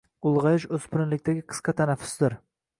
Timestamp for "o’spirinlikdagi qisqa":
0.77-1.79